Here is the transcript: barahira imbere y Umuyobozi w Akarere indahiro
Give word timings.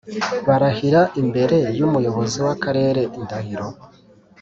barahira 0.47 1.01
imbere 1.21 1.57
y 1.77 1.81
Umuyobozi 1.87 2.37
w 2.45 2.47
Akarere 2.55 3.01
indahiro 3.17 3.67